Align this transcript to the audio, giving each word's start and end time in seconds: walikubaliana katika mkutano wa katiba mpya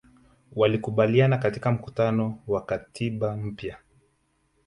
walikubaliana 0.55 1.37
katika 1.37 1.71
mkutano 1.71 2.39
wa 2.47 2.65
katiba 2.65 3.37
mpya 3.37 3.77